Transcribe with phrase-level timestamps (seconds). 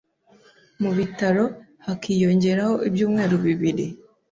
[0.81, 1.43] mu bitaro
[1.85, 3.85] hakiyongeraho ibyumweru bibiri